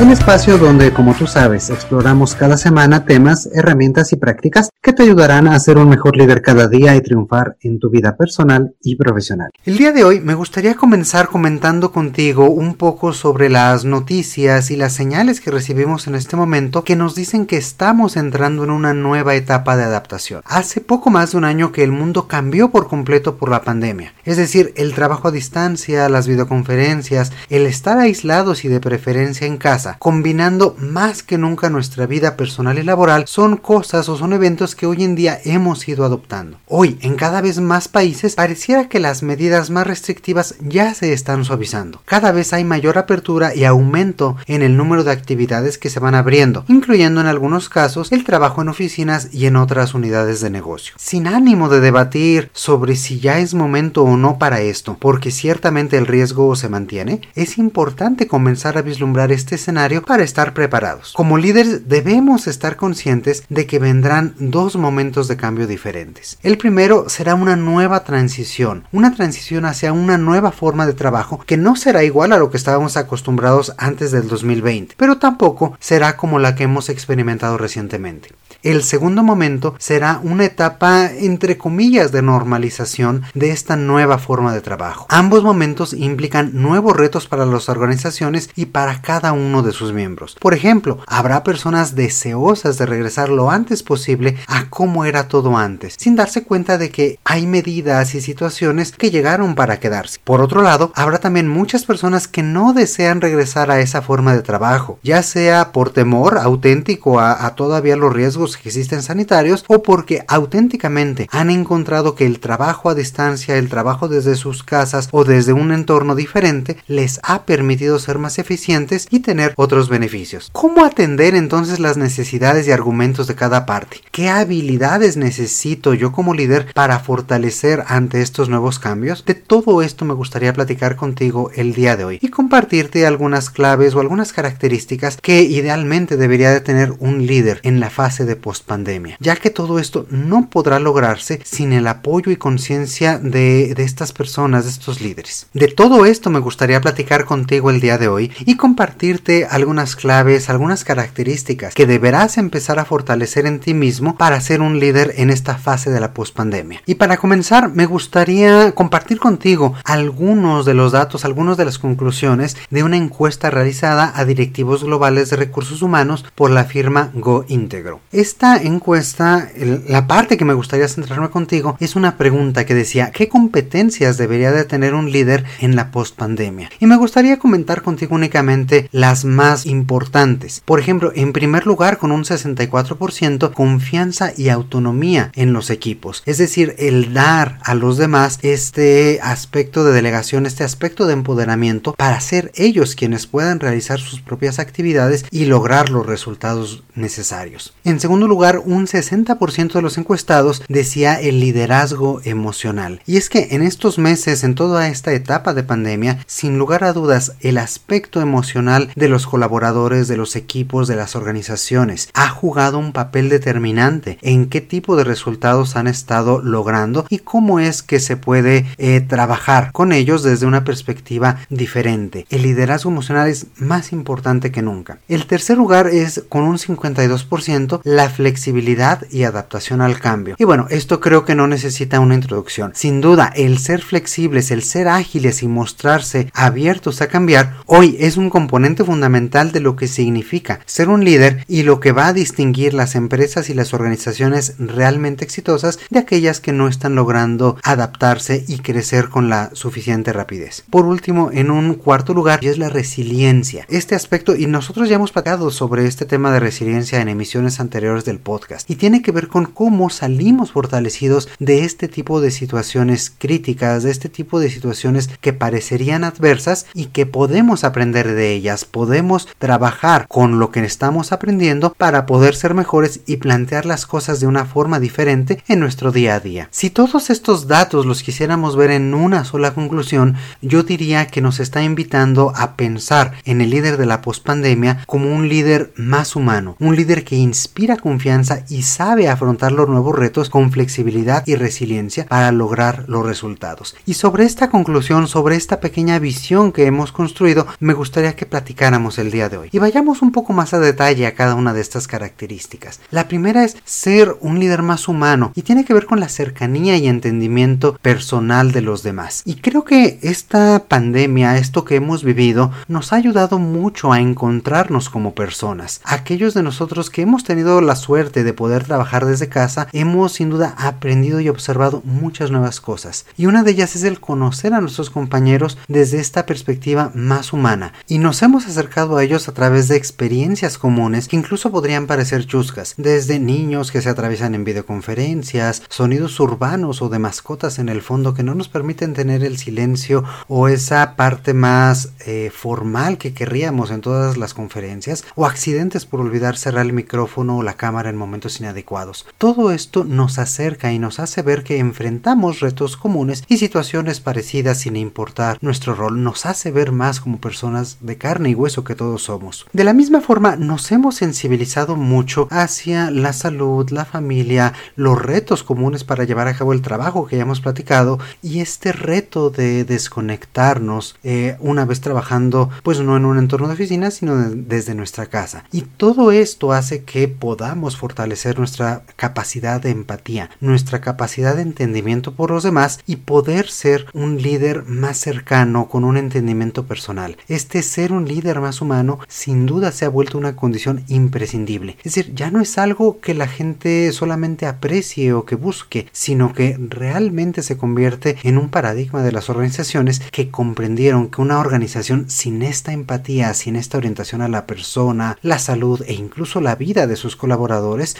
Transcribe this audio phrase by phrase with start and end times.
[0.00, 5.02] un espacio donde, como tú sabes, exploramos cada semana temas, herramientas y prácticas que te
[5.02, 8.94] ayudarán a ser un mejor líder cada día y triunfar en tu vida personal y
[8.94, 9.50] profesional.
[9.64, 14.76] El día de hoy me gustaría comenzar comentando contigo un poco sobre las noticias y
[14.76, 18.94] las señales que recibimos en este momento que nos dicen que estamos entrando en una
[18.94, 20.42] nueva etapa de adaptación.
[20.44, 24.14] Hace poco más de un año que el mundo cambió por completo por la pandemia,
[24.24, 29.56] es decir, el trabajo a distancia, las videoconferencias, el estar aislados y de preferencia en
[29.56, 34.74] casa, combinando más que nunca nuestra vida personal y laboral, son cosas o son eventos
[34.74, 36.58] que hoy en día hemos ido adoptando.
[36.66, 41.44] Hoy, en cada vez más países, pareciera que las medidas más restrictivas ya se están
[41.44, 42.02] suavizando.
[42.04, 46.14] Cada vez hay mayor apertura y aumento en el número de actividades que se van
[46.14, 50.94] abriendo, incluyendo en algunos casos el trabajo en oficinas y en otras unidades de negocio.
[50.98, 55.96] Sin ánimo de debatir sobre si ya es momento o no para esto, porque ciertamente
[55.96, 61.12] el riesgo se mantiene, es importante comenzar a vislumbrar este escenario para estar preparados.
[61.12, 66.36] Como líderes debemos estar conscientes de que vendrán dos momentos de cambio diferentes.
[66.42, 71.56] El primero será una nueva transición, una transición hacia una nueva forma de trabajo que
[71.56, 76.40] no será igual a lo que estábamos acostumbrados antes del 2020, pero tampoco será como
[76.40, 78.30] la que hemos experimentado recientemente.
[78.64, 84.60] El segundo momento será una etapa entre comillas de normalización de esta nueva forma de
[84.60, 85.06] trabajo.
[85.10, 90.36] Ambos momentos implican nuevos retos para las organizaciones y para cada uno de sus miembros.
[90.40, 95.94] Por ejemplo, habrá personas deseosas de regresar lo antes posible a cómo era todo antes,
[95.96, 100.18] sin darse cuenta de que hay medidas y situaciones que llegaron para quedarse.
[100.24, 104.42] Por otro lado, habrá también muchas personas que no desean regresar a esa forma de
[104.42, 109.82] trabajo, ya sea por temor auténtico a, a todavía los riesgos que existen sanitarios o
[109.82, 115.24] porque auténticamente han encontrado que el trabajo a distancia, el trabajo desde sus casas o
[115.24, 120.50] desde un entorno diferente les ha permitido ser más eficientes y tener otros beneficios.
[120.52, 123.98] ¿Cómo atender entonces las necesidades y argumentos de cada parte?
[124.10, 129.24] ¿Qué habilidades necesito yo como líder para fortalecer ante estos nuevos cambios?
[129.24, 133.94] De todo esto me gustaría platicar contigo el día de hoy y compartirte algunas claves
[133.94, 139.16] o algunas características que idealmente debería de tener un líder en la fase de pospandemia,
[139.20, 144.12] ya que todo esto no podrá lograrse sin el apoyo y conciencia de, de estas
[144.12, 145.46] personas, de estos líderes.
[145.52, 150.48] De todo esto me gustaría platicar contigo el día de hoy y compartirte algunas claves,
[150.48, 155.30] algunas características que deberás empezar a fortalecer en ti mismo para ser un líder en
[155.30, 156.82] esta fase de la pospandemia.
[156.86, 162.56] Y para comenzar, me gustaría compartir contigo algunos de los datos, algunas de las conclusiones
[162.70, 168.00] de una encuesta realizada a directivos globales de recursos humanos por la firma Go Integro.
[168.28, 169.48] Esta encuesta,
[169.88, 174.52] la parte que me gustaría centrarme contigo es una pregunta que decía, ¿qué competencias debería
[174.52, 176.68] de tener un líder en la postpandemia?
[176.78, 180.60] Y me gustaría comentar contigo únicamente las más importantes.
[180.62, 186.22] Por ejemplo, en primer lugar, con un 64%, confianza y autonomía en los equipos.
[186.26, 191.94] Es decir, el dar a los demás este aspecto de delegación, este aspecto de empoderamiento
[191.94, 197.72] para ser ellos quienes puedan realizar sus propias actividades y lograr los resultados necesarios.
[197.84, 203.00] En segundo lugar, un 60% de los encuestados decía el liderazgo emocional.
[203.06, 206.92] Y es que en estos meses, en toda esta etapa de pandemia, sin lugar a
[206.92, 212.78] dudas, el aspecto emocional de los colaboradores, de los equipos, de las organizaciones, ha jugado
[212.78, 218.00] un papel determinante en qué tipo de resultados han estado logrando y cómo es que
[218.00, 222.26] se puede eh, trabajar con ellos desde una perspectiva diferente.
[222.30, 224.98] El liderazgo emocional es más importante que nunca.
[225.08, 230.36] El tercer lugar es con un 52% la flexibilidad y adaptación al cambio.
[230.38, 232.72] Y bueno, esto creo que no necesita una introducción.
[232.74, 238.16] Sin duda, el ser flexibles, el ser ágiles y mostrarse abiertos a cambiar, hoy es
[238.16, 242.12] un componente fundamental de lo que significa ser un líder y lo que va a
[242.12, 248.44] distinguir las empresas y las organizaciones realmente exitosas de aquellas que no están logrando adaptarse
[248.46, 250.64] y crecer con la suficiente rapidez.
[250.70, 253.66] Por último, en un cuarto lugar, es la resiliencia.
[253.68, 257.97] Este aspecto, y nosotros ya hemos platicado sobre este tema de resiliencia en emisiones anteriores,
[258.04, 263.12] del podcast y tiene que ver con cómo salimos fortalecidos de este tipo de situaciones
[263.16, 268.64] críticas, de este tipo de situaciones que parecerían adversas y que podemos aprender de ellas,
[268.64, 274.20] podemos trabajar con lo que estamos aprendiendo para poder ser mejores y plantear las cosas
[274.20, 276.48] de una forma diferente en nuestro día a día.
[276.50, 281.40] Si todos estos datos los quisiéramos ver en una sola conclusión, yo diría que nos
[281.40, 286.56] está invitando a pensar en el líder de la pospandemia como un líder más humano,
[286.60, 292.04] un líder que inspira confianza y sabe afrontar los nuevos retos con flexibilidad y resiliencia
[292.06, 293.74] para lograr los resultados.
[293.86, 298.98] Y sobre esta conclusión, sobre esta pequeña visión que hemos construido, me gustaría que platicáramos
[298.98, 299.48] el día de hoy.
[299.52, 302.80] Y vayamos un poco más a detalle a cada una de estas características.
[302.90, 306.76] La primera es ser un líder más humano y tiene que ver con la cercanía
[306.76, 309.22] y entendimiento personal de los demás.
[309.24, 314.90] Y creo que esta pandemia, esto que hemos vivido, nos ha ayudado mucho a encontrarnos
[314.90, 315.80] como personas.
[315.84, 320.30] Aquellos de nosotros que hemos tenido la suerte de poder trabajar desde casa, hemos sin
[320.30, 323.06] duda aprendido y observado muchas nuevas cosas.
[323.16, 327.74] Y una de ellas es el conocer a nuestros compañeros desde esta perspectiva más humana.
[327.86, 332.26] Y nos hemos acercado a ellos a través de experiencias comunes que incluso podrían parecer
[332.26, 337.82] chuscas, desde niños que se atraviesan en videoconferencias, sonidos urbanos o de mascotas en el
[337.82, 343.12] fondo que no nos permiten tener el silencio o esa parte más eh, formal que
[343.12, 347.90] querríamos en todas las conferencias, o accidentes por olvidar cerrar el micrófono o la cámara
[347.90, 349.04] en momentos inadecuados.
[349.18, 354.60] Todo esto nos acerca y nos hace ver que enfrentamos retos comunes y situaciones parecidas
[354.60, 358.74] sin importar nuestro rol, nos hace ver más como personas de carne y hueso que
[358.74, 359.46] todos somos.
[359.52, 365.42] De la misma forma, nos hemos sensibilizado mucho hacia la salud, la familia, los retos
[365.42, 369.64] comunes para llevar a cabo el trabajo que ya hemos platicado y este reto de
[369.64, 375.06] desconectarnos eh, una vez trabajando, pues no en un entorno de oficina, sino desde nuestra
[375.06, 375.44] casa.
[375.52, 382.14] Y todo esto hace que podamos fortalecer nuestra capacidad de empatía, nuestra capacidad de entendimiento
[382.14, 387.16] por los demás y poder ser un líder más cercano con un entendimiento personal.
[387.28, 391.76] Este ser un líder más humano sin duda se ha vuelto una condición imprescindible.
[391.78, 396.32] Es decir, ya no es algo que la gente solamente aprecie o que busque, sino
[396.32, 402.10] que realmente se convierte en un paradigma de las organizaciones que comprendieron que una organización
[402.10, 406.86] sin esta empatía, sin esta orientación a la persona, la salud e incluso la vida
[406.86, 407.37] de sus colaboradores,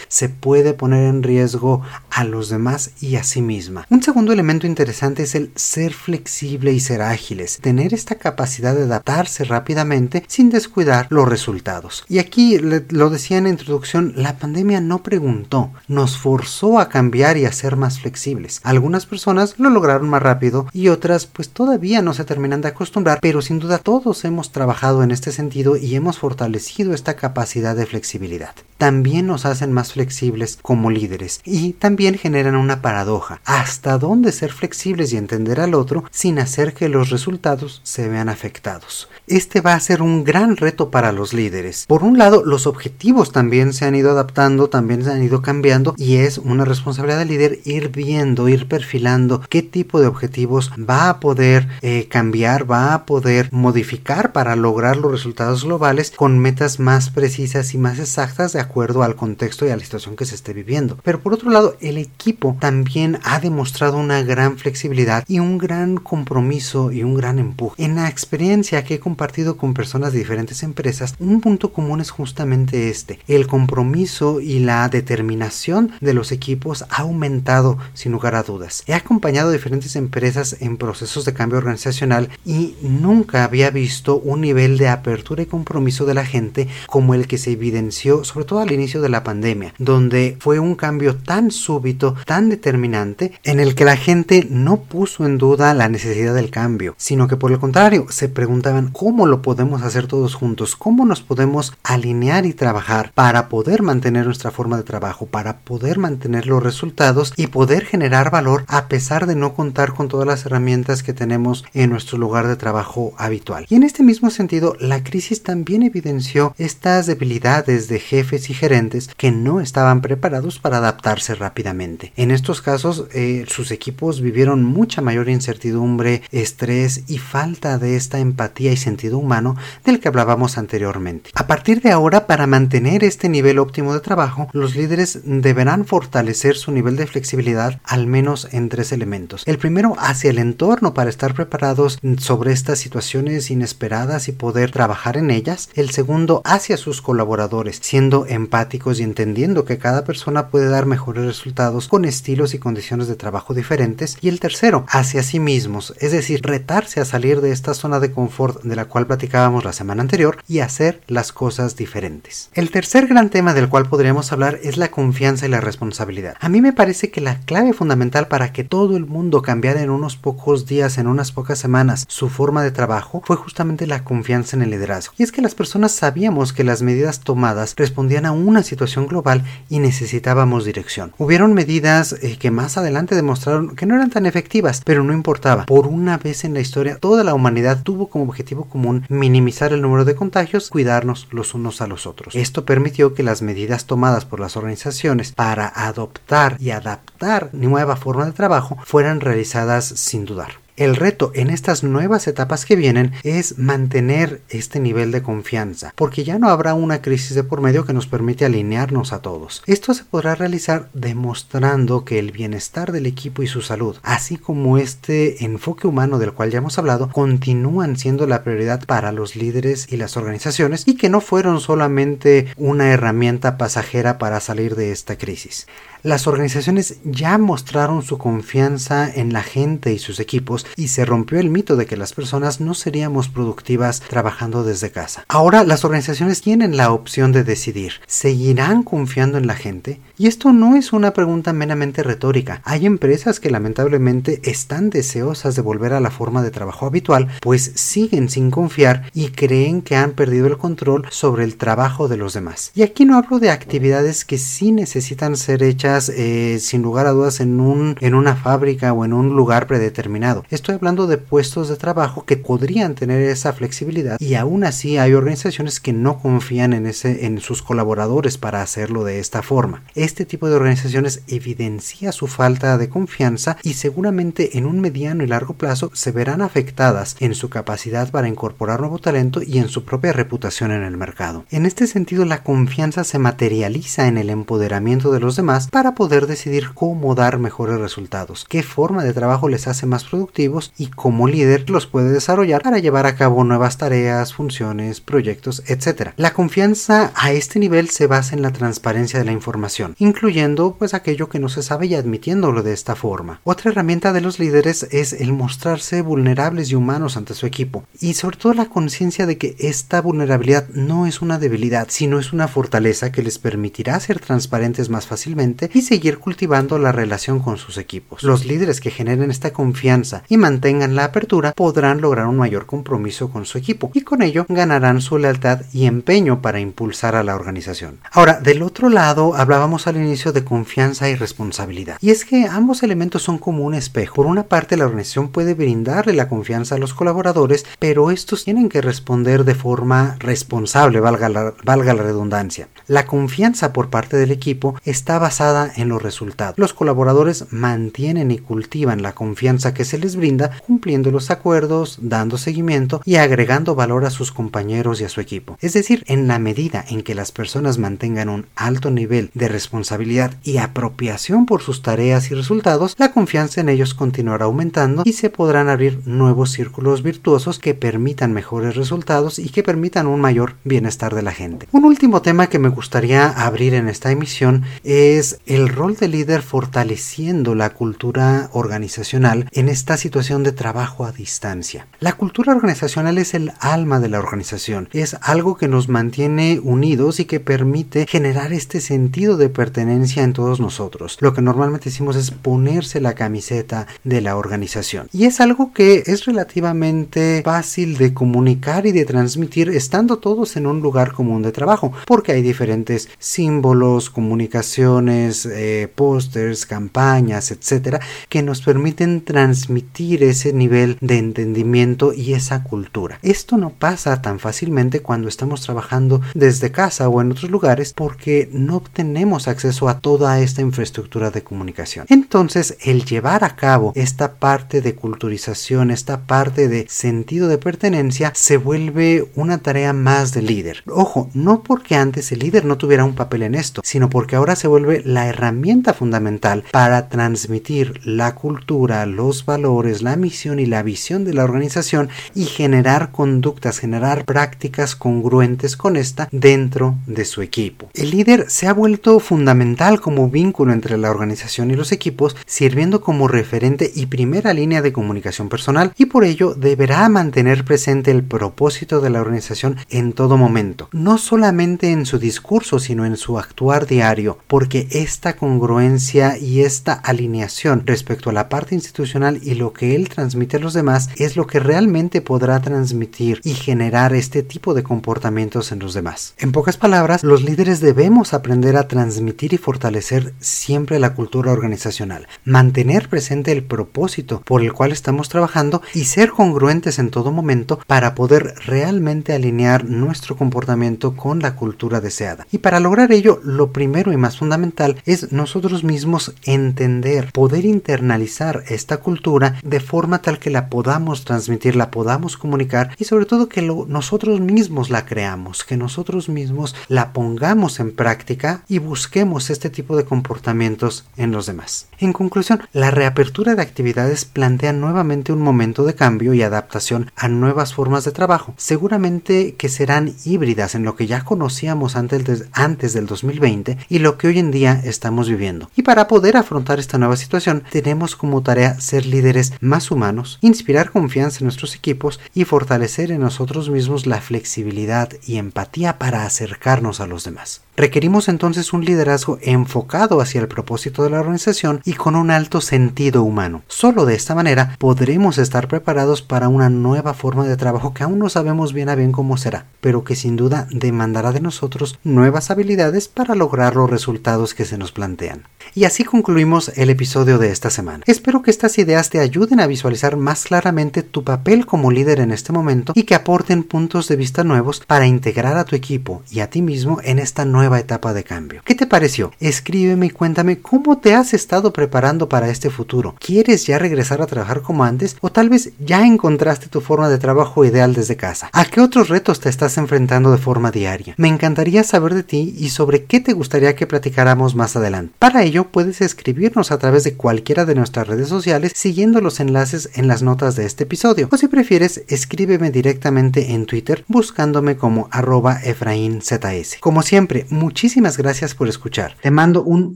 [0.07, 3.85] se puede poner en riesgo a los demás y a sí misma.
[3.89, 8.83] Un segundo elemento interesante es el ser flexible y ser ágiles, tener esta capacidad de
[8.83, 12.03] adaptarse rápidamente sin descuidar los resultados.
[12.09, 17.37] Y aquí lo decía en la introducción, la pandemia no preguntó, nos forzó a cambiar
[17.37, 18.59] y a ser más flexibles.
[18.63, 23.19] Algunas personas lo lograron más rápido y otras pues todavía no se terminan de acostumbrar,
[23.21, 27.85] pero sin duda todos hemos trabajado en este sentido y hemos fortalecido esta capacidad de
[27.85, 28.53] flexibilidad.
[28.77, 33.41] También nos hacen más flexibles como líderes y también generan una paradoja.
[33.45, 38.27] ¿Hasta dónde ser flexibles y entender al otro sin hacer que los resultados se vean
[38.27, 39.07] afectados?
[39.27, 41.85] Este va a ser un gran reto para los líderes.
[41.87, 45.93] Por un lado, los objetivos también se han ido adaptando, también se han ido cambiando
[45.97, 51.09] y es una responsabilidad del líder ir viendo, ir perfilando qué tipo de objetivos va
[51.09, 56.79] a poder eh, cambiar, va a poder modificar para lograr los resultados globales con metas
[56.79, 60.35] más precisas y más exactas de acuerdo al contexto y a la situación que se
[60.35, 60.97] esté viviendo.
[61.03, 65.97] Pero por otro lado, el equipo también ha demostrado una gran flexibilidad y un gran
[65.97, 67.83] compromiso y un gran empuje.
[67.83, 72.09] En la experiencia que he compartido con personas de diferentes empresas, un punto común es
[72.09, 73.19] justamente este.
[73.27, 78.83] El compromiso y la determinación de los equipos ha aumentado sin lugar a dudas.
[78.87, 84.41] He acompañado a diferentes empresas en procesos de cambio organizacional y nunca había visto un
[84.41, 88.59] nivel de apertura y compromiso de la gente como el que se evidenció sobre todo
[88.59, 93.85] al inicio la pandemia, donde fue un cambio tan súbito, tan determinante, en el que
[93.85, 98.05] la gente no puso en duda la necesidad del cambio, sino que por el contrario
[98.09, 103.49] se preguntaban cómo lo podemos hacer todos juntos, cómo nos podemos alinear y trabajar para
[103.49, 108.65] poder mantener nuestra forma de trabajo, para poder mantener los resultados y poder generar valor
[108.67, 112.55] a pesar de no contar con todas las herramientas que tenemos en nuestro lugar de
[112.55, 113.65] trabajo habitual.
[113.69, 118.98] Y en este mismo sentido, la crisis también evidenció estas debilidades de jefes y gerentes
[119.07, 122.13] que no estaban preparados para adaptarse rápidamente.
[122.15, 128.19] En estos casos, eh, sus equipos vivieron mucha mayor incertidumbre, estrés y falta de esta
[128.19, 131.31] empatía y sentido humano del que hablábamos anteriormente.
[131.35, 136.55] A partir de ahora, para mantener este nivel óptimo de trabajo, los líderes deberán fortalecer
[136.55, 139.43] su nivel de flexibilidad al menos en tres elementos.
[139.45, 145.17] El primero, hacia el entorno para estar preparados sobre estas situaciones inesperadas y poder trabajar
[145.17, 145.69] en ellas.
[145.75, 151.25] El segundo, hacia sus colaboradores, siendo empáticos y entendiendo que cada persona puede dar mejores
[151.25, 154.17] resultados con estilos y condiciones de trabajo diferentes.
[154.21, 158.11] Y el tercero, hacia sí mismos, es decir, retarse a salir de esta zona de
[158.11, 162.49] confort de la cual platicábamos la semana anterior y hacer las cosas diferentes.
[162.53, 166.35] El tercer gran tema del cual podríamos hablar es la confianza y la responsabilidad.
[166.39, 169.89] A mí me parece que la clave fundamental para que todo el mundo cambiara en
[169.89, 174.55] unos pocos días, en unas pocas semanas, su forma de trabajo fue justamente la confianza
[174.55, 175.13] en el liderazgo.
[175.17, 179.43] Y es que las personas sabíamos que las medidas tomadas respondían a una situación global
[179.69, 181.13] y necesitábamos dirección.
[181.17, 185.65] Hubieron medidas eh, que más adelante demostraron que no eran tan efectivas, pero no importaba.
[185.65, 189.81] Por una vez en la historia, toda la humanidad tuvo como objetivo común minimizar el
[189.81, 192.35] número de contagios, cuidarnos los unos a los otros.
[192.35, 198.25] Esto permitió que las medidas tomadas por las organizaciones para adoptar y adaptar nueva forma
[198.25, 200.68] de trabajo fueran realizadas sin dudar.
[200.79, 206.23] El reto en estas nuevas etapas que vienen es mantener este nivel de confianza, porque
[206.23, 209.61] ya no habrá una crisis de por medio que nos permite alinearnos a todos.
[209.65, 214.77] Esto se podrá realizar demostrando que el bienestar del equipo y su salud, así como
[214.77, 219.91] este enfoque humano del cual ya hemos hablado, continúan siendo la prioridad para los líderes
[219.91, 225.17] y las organizaciones y que no fueron solamente una herramienta pasajera para salir de esta
[225.17, 225.67] crisis.
[226.01, 231.39] Las organizaciones ya mostraron su confianza en la gente y sus equipos y se rompió
[231.39, 235.25] el mito de que las personas no seríamos productivas trabajando desde casa.
[235.27, 239.99] Ahora las organizaciones tienen la opción de decidir, ¿seguirán confiando en la gente?
[240.17, 242.61] Y esto no es una pregunta meramente retórica.
[242.65, 247.71] Hay empresas que lamentablemente están deseosas de volver a la forma de trabajo habitual, pues
[247.75, 252.33] siguen sin confiar y creen que han perdido el control sobre el trabajo de los
[252.33, 252.71] demás.
[252.75, 257.11] Y aquí no hablo de actividades que sí necesitan ser hechas eh, sin lugar a
[257.11, 260.43] dudas en, un, en una fábrica o en un lugar predeterminado.
[260.59, 265.13] Estoy hablando de puestos de trabajo que podrían tener esa flexibilidad y aún así hay
[265.13, 269.83] organizaciones que no confían en, ese, en sus colaboradores para hacerlo de esta forma.
[269.95, 275.27] Este tipo de organizaciones evidencia su falta de confianza y seguramente en un mediano y
[275.27, 279.85] largo plazo se verán afectadas en su capacidad para incorporar nuevo talento y en su
[279.85, 281.45] propia reputación en el mercado.
[281.51, 286.27] En este sentido, la confianza se materializa en el empoderamiento de los demás para poder
[286.27, 290.38] decidir cómo dar mejores resultados, qué forma de trabajo les hace más productivos
[290.77, 296.11] y cómo líder los puede desarrollar para llevar a cabo nuevas tareas, funciones, proyectos, etc.
[296.15, 300.93] La confianza a este nivel se basa en la transparencia de la información, incluyendo pues
[300.93, 303.41] aquello que no se sabe y admitiéndolo de esta forma.
[303.43, 308.13] Otra herramienta de los líderes es el mostrarse vulnerables y humanos ante su equipo y
[308.13, 312.47] sobre todo la conciencia de que esta vulnerabilidad no es una debilidad, sino es una
[312.47, 317.77] fortaleza que les permitirá ser transparentes más fácilmente y seguir cultivando la relación con sus
[317.77, 318.23] equipos.
[318.23, 323.29] Los líderes que generen esta confianza y mantengan la apertura podrán lograr un mayor compromiso
[323.29, 327.35] con su equipo y con ello ganarán su lealtad y empeño para impulsar a la
[327.35, 327.99] organización.
[328.11, 331.97] Ahora, del otro lado, hablábamos al inicio de confianza y responsabilidad.
[332.01, 334.15] Y es que ambos elementos son como un espejo.
[334.15, 338.69] Por una parte, la organización puede brindarle la confianza a los colaboradores, pero estos tienen
[338.69, 342.67] que responder de forma responsable, valga la, valga la redundancia.
[342.87, 346.57] La confianza por parte del equipo está basada en los resultados.
[346.57, 352.37] Los colaboradores mantienen y cultivan la confianza que se les brinda cumpliendo los acuerdos, dando
[352.37, 355.57] seguimiento y agregando valor a sus compañeros y a su equipo.
[355.61, 360.33] Es decir, en la medida en que las personas mantengan un alto nivel de responsabilidad
[360.43, 365.29] y apropiación por sus tareas y resultados, la confianza en ellos continuará aumentando y se
[365.29, 371.15] podrán abrir nuevos círculos virtuosos que permitan mejores resultados y que permitan un mayor bienestar
[371.15, 371.67] de la gente.
[371.71, 376.41] Un último tema que me gustaría abrir en esta emisión es el rol de líder
[376.41, 381.87] fortaleciendo la cultura organizacional en esta situación de trabajo a distancia.
[381.99, 387.19] La cultura organizacional es el alma de la organización, es algo que nos mantiene unidos
[387.19, 391.17] y que permite generar este sentido de pertenencia en todos nosotros.
[391.19, 395.07] Lo que normalmente decimos es ponerse la camiseta de la organización.
[395.13, 400.65] Y es algo que es relativamente fácil de comunicar y de transmitir estando todos en
[400.65, 408.41] un lugar común de trabajo, porque hay diferentes símbolos, comunicaciones, eh, pósters, campañas, etcétera, que
[408.41, 413.19] nos permiten transmitir ese nivel de entendimiento y esa cultura.
[413.21, 418.49] Esto no pasa tan fácilmente cuando estamos trabajando desde casa o en otros lugares porque
[418.53, 422.05] no tenemos acceso a toda esta infraestructura de comunicación.
[422.09, 428.31] Entonces, el llevar a cabo esta parte de culturización, esta parte de sentido de pertenencia,
[428.35, 430.83] se vuelve una tarea más del líder.
[430.87, 434.55] Ojo, no porque antes el líder no tuviera un papel en esto, sino porque ahora
[434.55, 440.83] se vuelve la herramienta fundamental para transmitir la cultura, los valores, la misión y la
[440.83, 447.41] visión de la organización y generar conductas, generar prácticas congruentes con esta dentro de su
[447.41, 447.89] equipo.
[447.93, 453.01] El líder se ha vuelto fundamental como vínculo entre la organización y los equipos, sirviendo
[453.01, 458.23] como referente y primera línea de comunicación personal y por ello deberá mantener presente el
[458.23, 463.37] propósito de la organización en todo momento, no solamente en su discurso, sino en su
[463.37, 469.73] actuar diario, porque esta congruencia y esta alineación respecto a la parte institucional y lo
[469.79, 474.43] que él transmite a los demás es lo que realmente podrá transmitir y generar este
[474.43, 476.33] tipo de comportamientos en los demás.
[476.37, 482.27] En pocas palabras, los líderes debemos aprender a transmitir y fortalecer siempre la cultura organizacional,
[482.43, 487.79] mantener presente el propósito por el cual estamos trabajando y ser congruentes en todo momento
[487.87, 492.45] para poder realmente alinear nuestro comportamiento con la cultura deseada.
[492.51, 498.65] Y para lograr ello, lo primero y más fundamental es nosotros mismos entender, poder internalizar
[498.67, 503.49] esta cultura de forma tal que la podamos transmitir, la podamos comunicar y sobre todo
[503.49, 509.69] que nosotros mismos la creamos, que nosotros mismos la pongamos en práctica y busquemos este
[509.69, 511.87] tipo de comportamientos en los demás.
[511.99, 517.27] En conclusión, la reapertura de actividades plantea nuevamente un momento de cambio y adaptación a
[517.27, 522.93] nuevas formas de trabajo, seguramente que serán híbridas en lo que ya conocíamos antes, antes
[522.93, 525.69] del 2020 y lo que hoy en día estamos viviendo.
[525.75, 530.91] Y para poder afrontar esta nueva situación, tenemos como tarea ser líderes más humanos, inspirar
[530.91, 536.99] confianza en nuestros equipos y fortalecer en nosotros mismos la flexibilidad y empatía para acercarnos
[536.99, 537.61] a los demás.
[537.79, 542.59] Requerimos entonces un liderazgo enfocado hacia el propósito de la organización y con un alto
[542.59, 543.61] sentido humano.
[543.69, 548.19] Solo de esta manera podremos estar preparados para una nueva forma de trabajo que aún
[548.19, 552.51] no sabemos bien a bien cómo será, pero que sin duda demandará de nosotros nuevas
[552.51, 555.43] habilidades para lograr los resultados que se nos plantean.
[555.73, 558.03] Y así concluimos el episodio de esta semana.
[558.07, 562.31] Espero que estas ideas te ayuden a visualizar más claramente tu papel como líder en
[562.31, 566.41] este momento y que aporten puntos de vista nuevos para integrar a tu equipo y
[566.41, 567.45] a ti mismo en esta
[567.77, 568.61] etapa de cambio.
[568.65, 569.33] ¿Qué te pareció?
[569.39, 573.15] Escríbeme y cuéntame cómo te has estado preparando para este futuro.
[573.19, 577.17] ¿Quieres ya regresar a trabajar como antes o tal vez ya encontraste tu forma de
[577.17, 578.49] trabajo ideal desde casa?
[578.53, 581.15] ¿A qué otros retos te estás enfrentando de forma diaria?
[581.17, 585.13] Me encantaría saber de ti y sobre qué te gustaría que platicáramos más adelante.
[585.19, 589.89] Para ello puedes escribirnos a través de cualquiera de nuestras redes sociales siguiendo los enlaces
[589.95, 591.27] en las notas de este episodio.
[591.31, 596.77] O si prefieres, escríbeme directamente en Twitter buscándome como arroba EfraínZS.
[596.79, 599.15] Como siempre, muchísimas gracias por escuchar.
[599.21, 599.95] Te mando un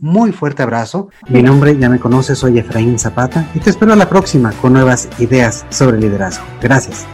[0.00, 1.10] muy fuerte abrazo.
[1.28, 4.72] Mi nombre ya me conoces, soy Efraín Zapata y te espero a la próxima con
[4.72, 6.44] nuevas ideas sobre liderazgo.
[6.60, 7.06] Gracias.